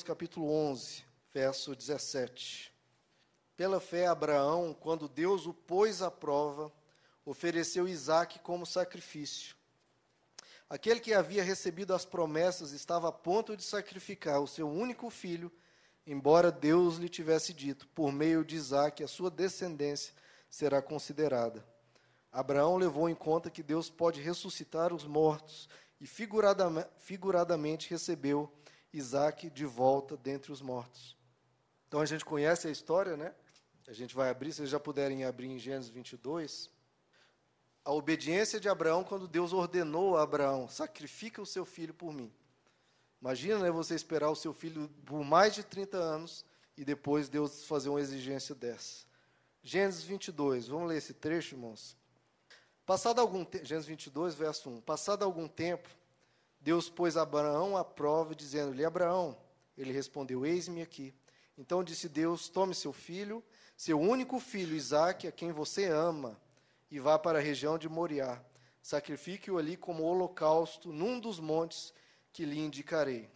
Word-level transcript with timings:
capítulo 0.00 0.48
11, 0.48 1.04
verso 1.34 1.74
17. 1.74 2.72
Pela 3.56 3.80
fé, 3.80 4.06
Abraão, 4.06 4.72
quando 4.72 5.08
Deus 5.08 5.44
o 5.44 5.52
pôs 5.52 6.00
à 6.00 6.08
prova, 6.08 6.72
ofereceu 7.26 7.88
Isaque 7.88 8.38
como 8.38 8.64
sacrifício. 8.64 9.56
Aquele 10.70 11.00
que 11.00 11.12
havia 11.12 11.42
recebido 11.42 11.92
as 11.92 12.06
promessas 12.06 12.70
estava 12.70 13.08
a 13.08 13.12
ponto 13.12 13.56
de 13.56 13.64
sacrificar 13.64 14.40
o 14.40 14.46
seu 14.46 14.70
único 14.70 15.10
filho, 15.10 15.52
embora 16.06 16.52
Deus 16.52 16.96
lhe 16.96 17.08
tivesse 17.08 17.52
dito: 17.52 17.86
por 17.88 18.12
meio 18.12 18.44
de 18.44 18.56
Isaque, 18.56 19.02
a 19.02 19.08
sua 19.08 19.30
descendência 19.30 20.14
será 20.48 20.80
considerada. 20.80 21.66
Abraão 22.30 22.78
levou 22.78 23.10
em 23.10 23.14
conta 23.14 23.50
que 23.50 23.62
Deus 23.62 23.90
pode 23.90 24.22
ressuscitar 24.22 24.94
os 24.94 25.04
mortos 25.04 25.68
e 26.00 26.06
figuradamente 26.06 27.90
recebeu 27.90 28.50
Isaac 28.92 29.48
de 29.50 29.64
volta 29.64 30.16
dentre 30.16 30.52
os 30.52 30.60
mortos. 30.60 31.16
Então 31.88 32.00
a 32.00 32.06
gente 32.06 32.24
conhece 32.24 32.68
a 32.68 32.70
história, 32.70 33.16
né? 33.16 33.34
A 33.86 33.92
gente 33.92 34.14
vai 34.14 34.30
abrir, 34.30 34.52
se 34.52 34.58
vocês 34.58 34.70
já 34.70 34.78
puderem 34.78 35.24
abrir 35.24 35.48
em 35.48 35.58
Gênesis 35.58 35.90
22. 35.90 36.70
A 37.84 37.92
obediência 37.92 38.60
de 38.60 38.68
Abraão 38.68 39.02
quando 39.02 39.26
Deus 39.26 39.52
ordenou 39.52 40.16
a 40.16 40.22
Abraão: 40.22 40.68
sacrifica 40.68 41.42
o 41.42 41.46
seu 41.46 41.64
filho 41.64 41.92
por 41.92 42.12
mim. 42.12 42.32
Imagina 43.20 43.58
né, 43.58 43.70
você 43.70 43.94
esperar 43.94 44.30
o 44.30 44.36
seu 44.36 44.52
filho 44.52 44.88
por 45.04 45.24
mais 45.24 45.54
de 45.54 45.62
30 45.62 45.96
anos 45.96 46.44
e 46.76 46.84
depois 46.84 47.28
Deus 47.28 47.66
fazer 47.66 47.88
uma 47.88 48.00
exigência 48.00 48.54
dessa. 48.54 49.04
Gênesis 49.62 50.02
22, 50.02 50.68
vamos 50.68 50.88
ler 50.88 50.98
esse 50.98 51.14
trecho, 51.14 51.54
irmãos. 51.54 51.96
Passado 52.84 53.20
algum 53.20 53.44
tempo, 53.44 53.64
Gênesis 53.64 53.88
22, 53.88 54.34
verso 54.34 54.70
1. 54.70 54.80
Passado 54.80 55.24
algum 55.24 55.46
tempo, 55.46 55.88
Deus 56.62 56.88
pôs 56.88 57.16
Abraão 57.16 57.76
à 57.76 57.84
prova, 57.84 58.34
dizendo-lhe: 58.34 58.84
Abraão, 58.84 59.36
ele 59.76 59.92
respondeu: 59.92 60.46
Eis-me 60.46 60.80
aqui. 60.80 61.12
Então 61.58 61.82
disse 61.82 62.08
Deus: 62.08 62.48
Tome 62.48 62.72
seu 62.74 62.92
filho, 62.92 63.42
seu 63.76 64.00
único 64.00 64.38
filho, 64.38 64.76
Isaque, 64.76 65.26
a 65.26 65.32
quem 65.32 65.50
você 65.50 65.86
ama, 65.86 66.40
e 66.88 67.00
vá 67.00 67.18
para 67.18 67.38
a 67.38 67.42
região 67.42 67.76
de 67.76 67.88
Moriá. 67.88 68.40
Sacrifique-o 68.80 69.58
ali 69.58 69.76
como 69.76 70.04
holocausto 70.04 70.92
num 70.92 71.18
dos 71.18 71.40
montes 71.40 71.92
que 72.32 72.44
lhe 72.44 72.58
indicarei. 72.58 73.28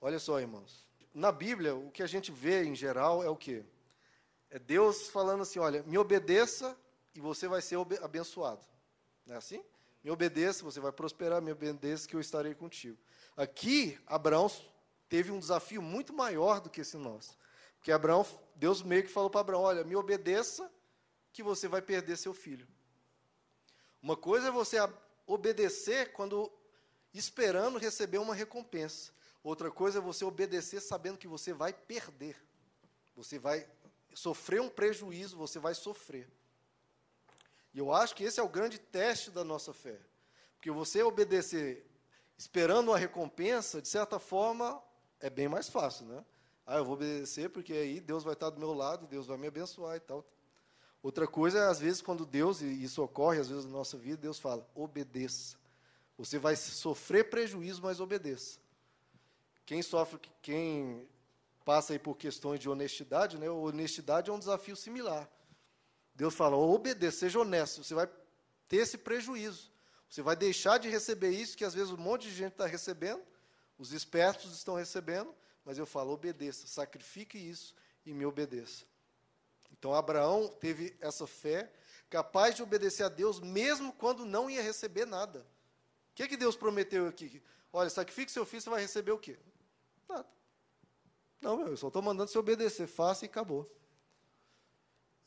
Olha 0.00 0.18
só, 0.18 0.40
irmãos. 0.40 0.86
Na 1.14 1.32
Bíblia, 1.32 1.74
o 1.74 1.90
que 1.90 2.02
a 2.02 2.06
gente 2.06 2.30
vê 2.30 2.64
em 2.64 2.74
geral 2.74 3.22
é 3.22 3.28
o 3.28 3.36
quê? 3.36 3.64
É 4.50 4.58
Deus 4.58 5.08
falando 5.08 5.42
assim: 5.42 5.60
olha, 5.60 5.84
me 5.84 5.96
obedeça 5.96 6.76
e 7.14 7.20
você 7.20 7.46
vai 7.46 7.62
ser 7.62 7.78
abençoado. 8.02 8.66
Não 9.24 9.36
é 9.36 9.38
assim? 9.38 9.62
Me 10.08 10.12
obedeça, 10.12 10.64
você 10.64 10.80
vai 10.80 10.90
prosperar, 10.90 11.42
me 11.42 11.52
obedeça 11.52 12.08
que 12.08 12.16
eu 12.16 12.20
estarei 12.20 12.54
contigo. 12.54 12.96
Aqui, 13.36 14.00
Abraão 14.06 14.50
teve 15.06 15.30
um 15.30 15.38
desafio 15.38 15.82
muito 15.82 16.14
maior 16.14 16.62
do 16.62 16.70
que 16.70 16.80
esse 16.80 16.96
nosso. 16.96 17.36
Porque 17.76 17.92
Abraão, 17.92 18.26
Deus 18.54 18.80
meio 18.80 19.02
que 19.02 19.10
falou 19.10 19.28
para 19.28 19.42
Abraão: 19.42 19.60
olha, 19.60 19.84
me 19.84 19.94
obedeça, 19.94 20.72
que 21.30 21.42
você 21.42 21.68
vai 21.68 21.82
perder 21.82 22.16
seu 22.16 22.32
filho. 22.32 22.66
Uma 24.02 24.16
coisa 24.16 24.48
é 24.48 24.50
você 24.50 24.78
obedecer 25.26 26.10
quando 26.12 26.50
esperando 27.12 27.76
receber 27.76 28.16
uma 28.16 28.34
recompensa. 28.34 29.12
Outra 29.44 29.70
coisa 29.70 29.98
é 29.98 30.00
você 30.00 30.24
obedecer 30.24 30.80
sabendo 30.80 31.18
que 31.18 31.28
você 31.28 31.52
vai 31.52 31.74
perder. 31.74 32.34
Você 33.14 33.38
vai 33.38 33.68
sofrer 34.14 34.62
um 34.62 34.70
prejuízo, 34.70 35.36
você 35.36 35.58
vai 35.58 35.74
sofrer. 35.74 36.26
E 37.78 37.80
eu 37.80 37.92
acho 37.92 38.16
que 38.16 38.24
esse 38.24 38.40
é 38.40 38.42
o 38.42 38.48
grande 38.48 38.76
teste 38.76 39.30
da 39.30 39.44
nossa 39.44 39.72
fé. 39.72 39.96
Porque 40.56 40.68
você 40.68 41.00
obedecer 41.00 41.88
esperando 42.36 42.88
uma 42.88 42.98
recompensa, 42.98 43.80
de 43.80 43.86
certa 43.86 44.18
forma, 44.18 44.82
é 45.20 45.30
bem 45.30 45.46
mais 45.46 45.68
fácil, 45.68 46.06
né? 46.06 46.24
Ah, 46.66 46.78
eu 46.78 46.84
vou 46.84 46.94
obedecer 46.94 47.50
porque 47.50 47.72
aí 47.72 48.00
Deus 48.00 48.24
vai 48.24 48.32
estar 48.32 48.50
do 48.50 48.58
meu 48.58 48.74
lado, 48.74 49.06
Deus 49.06 49.28
vai 49.28 49.36
me 49.36 49.46
abençoar 49.46 49.94
e 49.94 50.00
tal. 50.00 50.26
Outra 51.00 51.28
coisa 51.28 51.60
é, 51.60 51.68
às 51.68 51.78
vezes, 51.78 52.02
quando 52.02 52.26
Deus, 52.26 52.62
e 52.62 52.82
isso 52.82 53.00
ocorre, 53.00 53.38
às 53.38 53.48
vezes, 53.48 53.64
na 53.64 53.70
nossa 53.70 53.96
vida, 53.96 54.16
Deus 54.16 54.40
fala, 54.40 54.68
obedeça. 54.74 55.56
Você 56.16 56.36
vai 56.36 56.56
sofrer 56.56 57.30
prejuízo, 57.30 57.80
mas 57.80 58.00
obedeça. 58.00 58.58
Quem 59.64 59.82
sofre, 59.82 60.18
quem 60.42 61.08
passa 61.64 61.92
aí 61.92 61.98
por 62.00 62.16
questões 62.16 62.58
de 62.58 62.68
honestidade, 62.68 63.38
né? 63.38 63.48
Honestidade 63.48 64.30
é 64.30 64.32
um 64.32 64.38
desafio 64.40 64.74
similar. 64.74 65.30
Deus 66.18 66.34
fala: 66.34 66.56
obedeça, 66.56 67.20
seja 67.20 67.38
honesto, 67.38 67.84
você 67.84 67.94
vai 67.94 68.10
ter 68.68 68.78
esse 68.78 68.98
prejuízo. 68.98 69.70
Você 70.10 70.20
vai 70.20 70.34
deixar 70.34 70.76
de 70.76 70.88
receber 70.88 71.30
isso 71.30 71.56
que 71.56 71.64
às 71.64 71.74
vezes 71.74 71.92
um 71.92 71.96
monte 71.96 72.22
de 72.22 72.34
gente 72.34 72.52
está 72.52 72.66
recebendo, 72.66 73.22
os 73.78 73.92
espertos 73.92 74.52
estão 74.52 74.74
recebendo, 74.74 75.32
mas 75.64 75.78
eu 75.78 75.86
falo: 75.86 76.10
obedeça, 76.10 76.66
sacrifique 76.66 77.38
isso 77.38 77.72
e 78.04 78.12
me 78.12 78.26
obedeça. 78.26 78.84
Então 79.70 79.94
Abraão 79.94 80.48
teve 80.48 80.96
essa 81.00 81.24
fé, 81.24 81.72
capaz 82.10 82.56
de 82.56 82.64
obedecer 82.64 83.04
a 83.04 83.08
Deus 83.08 83.38
mesmo 83.38 83.92
quando 83.92 84.26
não 84.26 84.50
ia 84.50 84.60
receber 84.60 85.06
nada. 85.06 85.46
O 86.10 86.14
que, 86.16 86.26
que 86.26 86.36
Deus 86.36 86.56
prometeu 86.56 87.06
aqui? 87.06 87.40
Olha, 87.72 87.88
sacrifique 87.88 88.32
seu 88.32 88.44
filho, 88.44 88.62
você 88.62 88.70
vai 88.70 88.80
receber 88.80 89.12
o 89.12 89.18
quê? 89.18 89.38
Nada. 90.08 90.26
Não, 91.40 91.56
meu, 91.56 91.68
eu 91.68 91.76
só 91.76 91.86
estou 91.86 92.02
mandando 92.02 92.28
você 92.28 92.38
obedecer, 92.38 92.88
faça 92.88 93.24
e 93.24 93.28
acabou. 93.28 93.70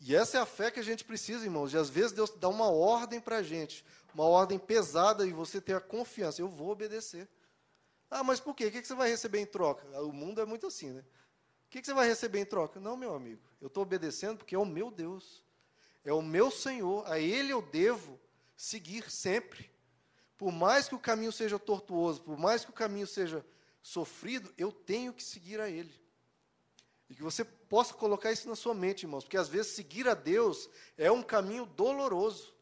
E 0.03 0.15
essa 0.15 0.39
é 0.39 0.41
a 0.41 0.47
fé 0.47 0.71
que 0.71 0.79
a 0.79 0.83
gente 0.83 1.03
precisa, 1.03 1.45
irmãos. 1.45 1.71
E 1.73 1.77
às 1.77 1.87
vezes 1.87 2.11
Deus 2.11 2.31
dá 2.31 2.49
uma 2.49 2.71
ordem 2.71 3.21
para 3.21 3.37
a 3.37 3.43
gente, 3.43 3.85
uma 4.15 4.25
ordem 4.25 4.57
pesada, 4.57 5.27
e 5.27 5.31
você 5.31 5.61
ter 5.61 5.75
a 5.75 5.79
confiança: 5.79 6.41
eu 6.41 6.49
vou 6.49 6.71
obedecer. 6.71 7.29
Ah, 8.09 8.23
mas 8.23 8.39
por 8.39 8.55
quê? 8.55 8.65
O 8.65 8.71
que 8.71 8.83
você 8.83 8.95
vai 8.95 9.09
receber 9.09 9.39
em 9.39 9.45
troca? 9.45 9.87
Ah, 9.93 10.01
o 10.01 10.11
mundo 10.11 10.41
é 10.41 10.45
muito 10.45 10.65
assim, 10.65 10.89
né? 10.89 11.05
O 11.67 11.69
que 11.69 11.83
você 11.83 11.93
vai 11.93 12.07
receber 12.07 12.39
em 12.39 12.45
troca? 12.45 12.79
Não, 12.79 12.97
meu 12.97 13.13
amigo, 13.13 13.41
eu 13.61 13.67
estou 13.67 13.83
obedecendo 13.83 14.39
porque 14.39 14.55
é 14.55 14.59
o 14.59 14.65
meu 14.65 14.89
Deus, 14.89 15.45
é 16.03 16.11
o 16.11 16.21
meu 16.21 16.49
Senhor, 16.49 17.09
a 17.09 17.19
Ele 17.19 17.53
eu 17.53 17.61
devo 17.61 18.19
seguir 18.57 19.09
sempre. 19.09 19.71
Por 20.35 20.51
mais 20.51 20.89
que 20.89 20.95
o 20.95 20.99
caminho 20.99 21.31
seja 21.31 21.59
tortuoso, 21.59 22.23
por 22.23 22.37
mais 22.39 22.65
que 22.65 22.71
o 22.71 22.73
caminho 22.73 23.05
seja 23.05 23.45
sofrido, 23.83 24.51
eu 24.57 24.71
tenho 24.71 25.13
que 25.13 25.23
seguir 25.23 25.61
a 25.61 25.69
Ele. 25.69 25.93
E 27.11 27.13
que 27.13 27.21
você 27.21 27.43
possa 27.43 27.93
colocar 27.93 28.31
isso 28.31 28.47
na 28.47 28.55
sua 28.55 28.73
mente, 28.73 29.03
irmãos, 29.03 29.25
porque 29.25 29.35
às 29.35 29.49
vezes 29.49 29.73
seguir 29.73 30.07
a 30.07 30.13
Deus 30.13 30.69
é 30.97 31.11
um 31.11 31.21
caminho 31.21 31.65
doloroso. 31.65 32.55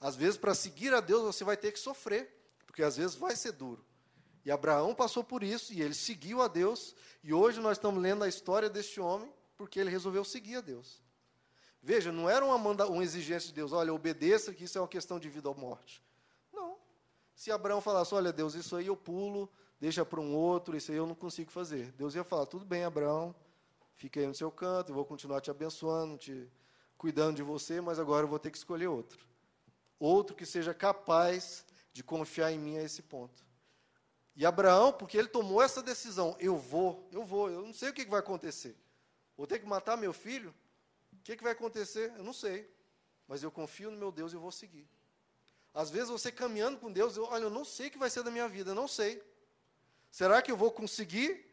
Às 0.00 0.16
vezes, 0.16 0.36
para 0.36 0.52
seguir 0.52 0.92
a 0.92 0.98
Deus, 0.98 1.22
você 1.22 1.44
vai 1.44 1.56
ter 1.56 1.70
que 1.70 1.78
sofrer, 1.78 2.28
porque 2.66 2.82
às 2.82 2.96
vezes 2.96 3.14
vai 3.14 3.36
ser 3.36 3.52
duro. 3.52 3.86
E 4.44 4.50
Abraão 4.50 4.96
passou 4.96 5.22
por 5.22 5.44
isso, 5.44 5.72
e 5.72 5.80
ele 5.80 5.94
seguiu 5.94 6.42
a 6.42 6.48
Deus, 6.48 6.96
e 7.22 7.32
hoje 7.32 7.60
nós 7.60 7.76
estamos 7.76 8.02
lendo 8.02 8.24
a 8.24 8.28
história 8.28 8.68
deste 8.68 9.00
homem, 9.00 9.32
porque 9.56 9.78
ele 9.78 9.90
resolveu 9.90 10.24
seguir 10.24 10.56
a 10.56 10.60
Deus. 10.60 11.00
Veja, 11.80 12.10
não 12.10 12.28
era 12.28 12.44
uma, 12.44 12.56
uma 12.56 13.04
exigência 13.04 13.46
de 13.46 13.54
Deus, 13.54 13.70
olha, 13.70 13.94
obedeça 13.94 14.52
que 14.52 14.64
isso 14.64 14.76
é 14.76 14.80
uma 14.80 14.88
questão 14.88 15.20
de 15.20 15.28
vida 15.28 15.48
ou 15.48 15.54
morte. 15.54 16.02
Se 17.40 17.50
Abraão 17.50 17.80
falasse, 17.80 18.14
olha, 18.14 18.34
Deus, 18.34 18.54
isso 18.54 18.76
aí 18.76 18.88
eu 18.88 18.94
pulo, 18.94 19.50
deixa 19.80 20.04
para 20.04 20.20
um 20.20 20.36
outro, 20.36 20.76
isso 20.76 20.92
aí 20.92 20.98
eu 20.98 21.06
não 21.06 21.14
consigo 21.14 21.50
fazer. 21.50 21.90
Deus 21.92 22.14
ia 22.14 22.22
falar: 22.22 22.44
tudo 22.44 22.66
bem, 22.66 22.84
Abraão, 22.84 23.34
fica 23.94 24.20
aí 24.20 24.26
no 24.26 24.34
seu 24.34 24.50
canto, 24.50 24.90
eu 24.90 24.94
vou 24.94 25.06
continuar 25.06 25.40
te 25.40 25.50
abençoando, 25.50 26.18
te 26.18 26.46
cuidando 26.98 27.36
de 27.36 27.42
você, 27.42 27.80
mas 27.80 27.98
agora 27.98 28.24
eu 28.24 28.28
vou 28.28 28.38
ter 28.38 28.50
que 28.50 28.58
escolher 28.58 28.88
outro. 28.88 29.26
Outro 29.98 30.36
que 30.36 30.44
seja 30.44 30.74
capaz 30.74 31.64
de 31.94 32.04
confiar 32.04 32.52
em 32.52 32.58
mim 32.58 32.76
a 32.76 32.82
esse 32.82 33.00
ponto. 33.00 33.42
E 34.36 34.44
Abraão, 34.44 34.92
porque 34.92 35.16
ele 35.16 35.28
tomou 35.28 35.62
essa 35.62 35.82
decisão, 35.82 36.36
eu 36.38 36.58
vou, 36.58 37.08
eu 37.10 37.24
vou, 37.24 37.48
eu 37.48 37.62
não 37.62 37.72
sei 37.72 37.88
o 37.88 37.94
que 37.94 38.04
vai 38.04 38.20
acontecer. 38.20 38.76
Vou 39.34 39.46
ter 39.46 39.60
que 39.60 39.66
matar 39.66 39.96
meu 39.96 40.12
filho? 40.12 40.54
O 41.14 41.22
que 41.22 41.42
vai 41.42 41.52
acontecer? 41.52 42.12
Eu 42.18 42.22
não 42.22 42.34
sei. 42.34 42.70
Mas 43.26 43.42
eu 43.42 43.50
confio 43.50 43.90
no 43.90 43.96
meu 43.96 44.12
Deus 44.12 44.30
e 44.30 44.36
eu 44.36 44.42
vou 44.42 44.52
seguir. 44.52 44.86
Às 45.72 45.90
vezes 45.90 46.08
você 46.08 46.32
caminhando 46.32 46.78
com 46.78 46.90
Deus, 46.90 47.16
eu, 47.16 47.24
olha, 47.24 47.44
eu 47.44 47.50
não 47.50 47.64
sei 47.64 47.88
o 47.88 47.90
que 47.90 47.98
vai 47.98 48.10
ser 48.10 48.22
da 48.22 48.30
minha 48.30 48.48
vida, 48.48 48.74
não 48.74 48.88
sei. 48.88 49.22
Será 50.10 50.42
que 50.42 50.50
eu 50.50 50.56
vou 50.56 50.70
conseguir 50.70 51.46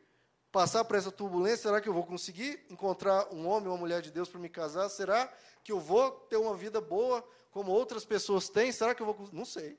passar 0.51 0.83
por 0.85 0.95
essa 0.95 1.11
turbulência? 1.11 1.63
Será 1.69 1.79
que 1.79 1.87
eu 1.87 1.93
vou 1.93 2.05
conseguir 2.05 2.65
encontrar 2.69 3.31
um 3.33 3.47
homem 3.47 3.67
ou 3.67 3.73
uma 3.73 3.79
mulher 3.79 4.01
de 4.01 4.11
Deus 4.11 4.27
para 4.27 4.39
me 4.39 4.49
casar? 4.49 4.89
Será 4.89 5.31
que 5.63 5.71
eu 5.71 5.79
vou 5.79 6.11
ter 6.11 6.37
uma 6.37 6.55
vida 6.55 6.81
boa 6.81 7.27
como 7.51 7.71
outras 7.71 8.03
pessoas 8.03 8.49
têm? 8.49 8.71
Será 8.71 8.95
que 8.95 9.01
eu 9.01 9.05
vou. 9.05 9.29
Não 9.31 9.45
sei. 9.45 9.77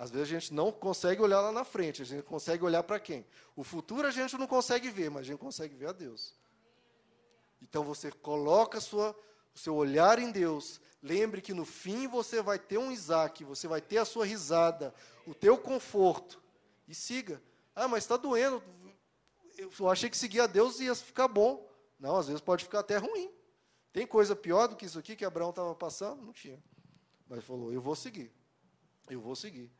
Às 0.00 0.10
vezes 0.10 0.28
a 0.28 0.30
gente 0.30 0.54
não 0.54 0.72
consegue 0.72 1.20
olhar 1.20 1.42
lá 1.42 1.52
na 1.52 1.62
frente, 1.62 2.00
a 2.00 2.06
gente 2.06 2.22
consegue 2.22 2.64
olhar 2.64 2.82
para 2.82 2.98
quem? 2.98 3.26
O 3.54 3.62
futuro 3.62 4.08
a 4.08 4.10
gente 4.10 4.34
não 4.38 4.46
consegue 4.46 4.88
ver, 4.88 5.10
mas 5.10 5.20
a 5.20 5.24
gente 5.24 5.38
consegue 5.38 5.74
ver 5.74 5.88
a 5.88 5.92
Deus. 5.92 6.34
Então 7.60 7.84
você 7.84 8.10
coloca 8.10 8.80
sua, 8.80 9.14
o 9.54 9.58
seu 9.58 9.74
olhar 9.74 10.18
em 10.18 10.30
Deus. 10.30 10.80
Lembre 11.02 11.40
que 11.40 11.54
no 11.54 11.64
fim 11.64 12.06
você 12.06 12.42
vai 12.42 12.58
ter 12.58 12.78
um 12.78 12.92
Isaac, 12.92 13.44
você 13.44 13.66
vai 13.66 13.80
ter 13.80 13.98
a 13.98 14.04
sua 14.04 14.26
risada, 14.26 14.94
o 15.26 15.34
teu 15.34 15.56
conforto. 15.56 16.42
E 16.86 16.94
siga. 16.94 17.42
Ah, 17.74 17.88
mas 17.88 18.04
está 18.04 18.16
doendo. 18.16 18.62
Eu 19.78 19.88
achei 19.88 20.10
que 20.10 20.16
seguir 20.16 20.40
a 20.40 20.46
Deus 20.46 20.80
ia 20.80 20.94
ficar 20.94 21.28
bom. 21.28 21.66
Não, 21.98 22.16
às 22.16 22.26
vezes 22.26 22.40
pode 22.40 22.64
ficar 22.64 22.80
até 22.80 22.96
ruim. 22.96 23.30
Tem 23.92 24.06
coisa 24.06 24.34
pior 24.36 24.68
do 24.68 24.76
que 24.76 24.86
isso 24.86 24.98
aqui 24.98 25.16
que 25.16 25.24
Abraão 25.24 25.50
estava 25.50 25.74
passando? 25.74 26.22
Não 26.22 26.32
tinha. 26.32 26.62
Mas 27.28 27.44
falou: 27.44 27.72
Eu 27.72 27.80
vou 27.80 27.94
seguir. 27.94 28.32
Eu 29.08 29.20
vou 29.20 29.34
seguir. 29.34 29.70